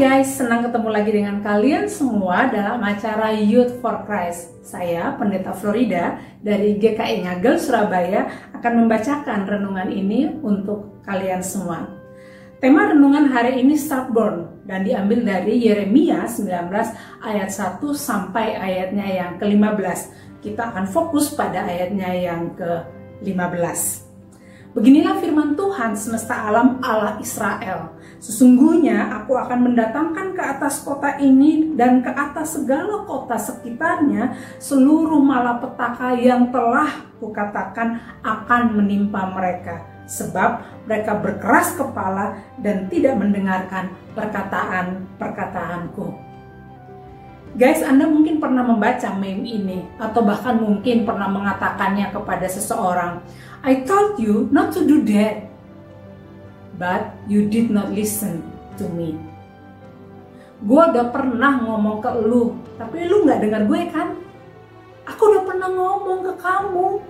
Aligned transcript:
guys, 0.00 0.40
senang 0.40 0.64
ketemu 0.64 0.88
lagi 0.88 1.12
dengan 1.12 1.44
kalian 1.44 1.84
semua 1.84 2.48
dalam 2.48 2.80
acara 2.80 3.36
Youth 3.36 3.84
for 3.84 4.00
Christ. 4.08 4.56
Saya, 4.64 5.12
Pendeta 5.20 5.52
Florida 5.52 6.16
dari 6.40 6.80
GKI 6.80 7.28
Ngagel 7.28 7.60
Surabaya 7.60 8.48
akan 8.56 8.80
membacakan 8.80 9.44
renungan 9.44 9.92
ini 9.92 10.32
untuk 10.40 11.04
kalian 11.04 11.44
semua. 11.44 11.84
Tema 12.64 12.88
renungan 12.88 13.28
hari 13.28 13.60
ini 13.60 13.76
stubborn 13.76 14.64
dan 14.64 14.88
diambil 14.88 15.20
dari 15.20 15.68
Yeremia 15.68 16.24
19 16.24 16.48
ayat 17.20 17.50
1 17.52 17.84
sampai 17.92 18.56
ayatnya 18.56 19.04
yang 19.04 19.32
ke-15. 19.36 20.00
Kita 20.40 20.72
akan 20.72 20.88
fokus 20.88 21.36
pada 21.36 21.68
ayatnya 21.68 22.08
yang 22.16 22.56
ke-15. 22.56 24.09
Beginilah 24.70 25.18
firman 25.18 25.58
Tuhan 25.58 25.98
semesta 25.98 26.46
alam 26.46 26.78
Allah 26.78 27.18
Israel. 27.18 27.90
Sesungguhnya 28.22 29.18
aku 29.18 29.34
akan 29.34 29.66
mendatangkan 29.66 30.38
ke 30.38 30.42
atas 30.46 30.86
kota 30.86 31.18
ini 31.18 31.74
dan 31.74 32.06
ke 32.06 32.10
atas 32.14 32.54
segala 32.54 33.02
kota 33.02 33.34
sekitarnya 33.34 34.30
seluruh 34.62 35.18
malapetaka 35.18 36.14
yang 36.14 36.54
telah 36.54 37.02
kukatakan 37.18 37.98
akan 38.22 38.78
menimpa 38.78 39.34
mereka. 39.34 39.82
Sebab 40.06 40.86
mereka 40.86 41.18
berkeras 41.18 41.74
kepala 41.74 42.38
dan 42.62 42.86
tidak 42.86 43.18
mendengarkan 43.18 43.90
perkataan-perkataanku. 44.14 46.29
Guys, 47.58 47.82
Anda 47.82 48.06
mungkin 48.06 48.38
pernah 48.38 48.62
membaca 48.62 49.10
meme 49.18 49.42
ini 49.42 49.82
atau 49.98 50.22
bahkan 50.22 50.54
mungkin 50.62 51.02
pernah 51.02 51.26
mengatakannya 51.26 52.14
kepada 52.14 52.46
seseorang. 52.46 53.26
I 53.66 53.82
told 53.82 54.22
you 54.22 54.46
not 54.54 54.70
to 54.78 54.86
do 54.86 55.02
that, 55.10 55.50
but 56.78 57.10
you 57.26 57.50
did 57.50 57.66
not 57.74 57.90
listen 57.90 58.46
to 58.78 58.86
me. 58.94 59.18
Gue 60.62 60.78
udah 60.78 61.10
pernah 61.10 61.58
ngomong 61.58 61.98
ke 61.98 62.10
lu, 62.22 62.54
tapi 62.78 63.10
lu 63.10 63.26
nggak 63.26 63.42
dengar 63.42 63.66
gue 63.66 63.80
kan? 63.90 64.14
Aku 65.10 65.34
udah 65.34 65.42
pernah 65.42 65.74
ngomong 65.74 66.22
ke 66.22 66.32
kamu, 66.38 67.02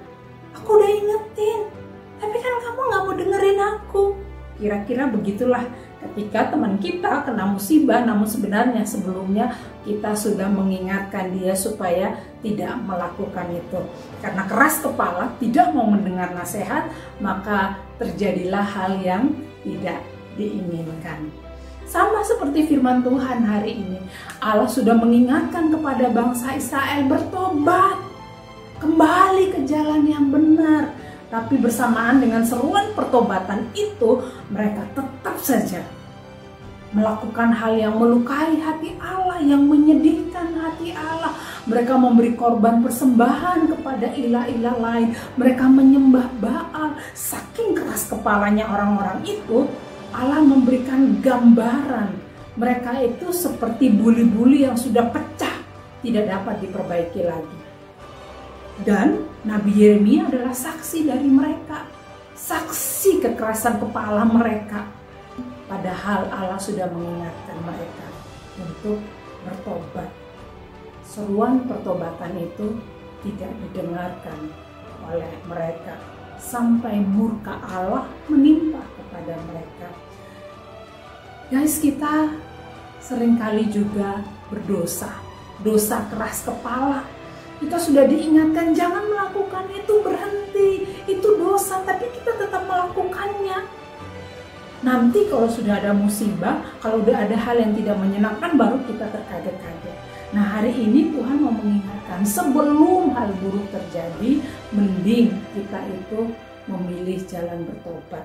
aku 0.56 0.68
udah 0.72 0.88
ingetin, 0.88 1.68
tapi 2.16 2.36
kan 2.40 2.54
kamu 2.64 2.80
nggak 2.80 3.02
mau 3.04 3.12
dengerin 3.12 3.60
aku. 3.76 4.02
Kira-kira 4.56 5.04
begitulah 5.04 5.68
ketika 6.00 6.56
teman 6.56 6.80
kita 6.80 7.28
kena 7.28 7.44
musibah, 7.44 8.00
namun 8.04 8.24
sebenarnya 8.24 8.82
sebelumnya 8.88 9.52
kita 9.84 10.16
sudah 10.16 10.48
mengingatkan 10.48 11.32
dia 11.36 11.52
supaya 11.52 12.16
tidak 12.40 12.72
melakukan 12.84 13.52
itu. 13.52 13.80
Karena 14.24 14.48
keras 14.48 14.80
kepala, 14.80 15.36
tidak 15.36 15.72
mau 15.76 15.84
mendengar 15.88 16.32
nasihat, 16.32 16.88
maka 17.20 17.80
terjadilah 18.00 18.64
hal 18.64 18.96
yang 19.00 19.32
tidak 19.60 20.00
diinginkan. 20.40 21.28
Sama 21.84 22.22
seperti 22.22 22.70
firman 22.70 23.02
Tuhan 23.02 23.44
hari 23.44 23.76
ini, 23.82 23.98
Allah 24.38 24.70
sudah 24.70 24.94
mengingatkan 24.94 25.74
kepada 25.74 26.06
bangsa 26.08 26.54
Israel 26.54 27.10
bertobat, 27.10 27.98
kembali 28.78 29.52
ke 29.52 29.60
jalan 29.68 30.06
yang 30.06 30.30
benar, 30.30 30.94
tapi 31.30 31.56
bersamaan 31.62 32.18
dengan 32.18 32.42
seruan 32.42 32.90
pertobatan 32.92 33.70
itu, 33.78 34.18
mereka 34.50 34.82
tetap 34.98 35.38
saja 35.38 35.80
melakukan 36.90 37.54
hal 37.54 37.78
yang 37.78 37.94
melukai 37.94 38.58
hati 38.58 38.98
Allah, 38.98 39.38
yang 39.38 39.62
menyedihkan 39.62 40.58
hati 40.58 40.90
Allah. 40.90 41.38
Mereka 41.70 41.94
memberi 41.94 42.34
korban 42.34 42.82
persembahan 42.82 43.70
kepada 43.70 44.10
ilah-ilah 44.10 44.76
lain. 44.78 45.08
Mereka 45.38 45.70
menyembah 45.70 46.26
Baal. 46.42 46.98
Saking 47.14 47.78
keras 47.78 48.10
kepalanya 48.10 48.66
orang-orang 48.66 49.22
itu, 49.22 49.70
Allah 50.10 50.42
memberikan 50.42 51.22
gambaran. 51.22 52.10
Mereka 52.58 53.06
itu 53.06 53.30
seperti 53.30 53.94
buli-buli 53.94 54.66
yang 54.66 54.74
sudah 54.74 55.06
pecah, 55.14 55.54
tidak 56.02 56.26
dapat 56.26 56.66
diperbaiki 56.66 57.22
lagi. 57.22 57.69
Dan 58.80 59.28
Nabi 59.44 59.72
Yeremia 59.76 60.28
adalah 60.28 60.54
saksi 60.56 61.08
dari 61.08 61.28
mereka, 61.28 61.88
saksi 62.36 63.20
kekerasan 63.20 63.80
kepala 63.80 64.24
mereka. 64.24 64.88
Padahal 65.68 66.26
Allah 66.32 66.58
sudah 66.58 66.90
mengingatkan 66.90 67.58
mereka 67.62 68.06
untuk 68.58 68.98
bertobat. 69.46 70.10
Seruan 71.06 71.66
pertobatan 71.66 72.38
itu 72.38 72.78
tidak 73.26 73.52
didengarkan 73.68 74.50
oleh 75.10 75.32
mereka 75.44 75.98
sampai 76.40 77.04
murka 77.04 77.60
Allah 77.60 78.08
menimpa 78.26 78.80
kepada 78.96 79.34
mereka. 79.52 79.88
Guys, 81.52 81.82
kita 81.82 82.32
sering 83.02 83.36
kali 83.36 83.68
juga 83.68 84.22
berdosa, 84.48 85.20
dosa 85.60 86.06
keras 86.08 86.46
kepala, 86.46 87.04
kita 87.60 87.76
sudah 87.76 88.08
diingatkan 88.08 88.72
jangan 88.72 89.04
melakukan 89.04 89.68
itu 89.76 90.00
berhenti. 90.00 90.88
Itu 91.04 91.36
dosa 91.36 91.84
tapi 91.84 92.08
kita 92.08 92.32
tetap 92.40 92.64
melakukannya. 92.64 93.68
Nanti 94.80 95.28
kalau 95.28 95.44
sudah 95.44 95.76
ada 95.76 95.92
musibah 95.92 96.64
kalau 96.80 97.04
sudah 97.04 97.28
ada 97.28 97.36
hal 97.36 97.60
yang 97.60 97.76
tidak 97.76 98.00
menyenangkan 98.00 98.56
baru 98.56 98.80
kita 98.88 99.12
terkaget-kaget. 99.12 99.96
Nah 100.32 100.56
hari 100.56 100.72
ini 100.72 101.12
Tuhan 101.12 101.36
mau 101.36 101.52
mengingatkan 101.52 102.24
sebelum 102.24 103.12
hal 103.12 103.28
buruk 103.44 103.68
terjadi 103.68 104.40
mending 104.72 105.36
kita 105.52 105.84
itu 105.84 106.32
memilih 106.64 107.20
jalan 107.28 107.68
bertobat. 107.68 108.24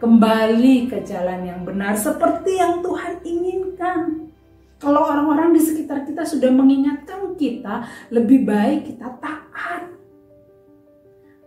Kembali 0.00 0.88
ke 0.88 1.04
jalan 1.04 1.44
yang 1.44 1.60
benar 1.62 1.92
seperti 1.92 2.56
yang 2.56 2.80
Tuhan 2.80 3.20
inginkan. 3.20 4.32
Kalau 4.82 5.06
orang-orang 5.06 5.54
di 5.54 5.62
sekitar 5.62 6.02
kita 6.02 6.26
sudah 6.26 6.50
mengingatkan 6.50 7.01
kita, 7.42 7.82
lebih 8.14 8.46
baik 8.46 8.94
kita 8.94 9.18
taat. 9.18 9.90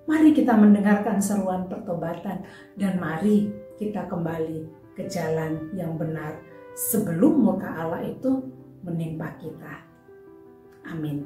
Mari 0.05 0.35
kita 0.35 0.53
mendengarkan 0.53 1.23
seruan 1.23 1.71
pertobatan 1.71 2.43
dan 2.75 2.99
mari 2.99 3.47
kita 3.79 4.03
kembali 4.11 4.67
ke 4.93 5.07
jalan 5.07 5.71
yang 5.73 5.95
benar 5.95 6.35
sebelum 6.75 7.39
murka 7.39 7.71
Allah 7.71 8.03
itu 8.03 8.43
menimpa 8.83 9.33
kita. 9.39 9.81
Amin. 10.85 11.25